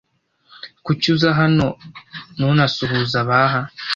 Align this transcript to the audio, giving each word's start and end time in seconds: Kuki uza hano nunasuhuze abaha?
Kuki 0.85 1.07
uza 1.13 1.29
hano 1.39 1.67
nunasuhuze 2.37 3.15
abaha? 3.23 3.61